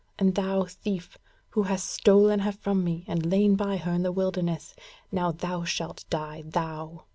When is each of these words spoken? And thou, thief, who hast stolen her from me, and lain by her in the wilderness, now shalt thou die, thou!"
And 0.17 0.33
thou, 0.33 0.63
thief, 0.63 1.19
who 1.51 1.61
hast 1.61 1.87
stolen 1.87 2.39
her 2.39 2.51
from 2.53 2.83
me, 2.83 3.05
and 3.07 3.23
lain 3.29 3.55
by 3.55 3.77
her 3.77 3.91
in 3.93 4.01
the 4.01 4.11
wilderness, 4.11 4.73
now 5.11 5.31
shalt 5.63 6.05
thou 6.09 6.19
die, 6.41 6.41
thou!" 6.43 7.03